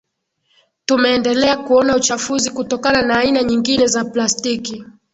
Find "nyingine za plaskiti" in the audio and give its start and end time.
3.43-4.85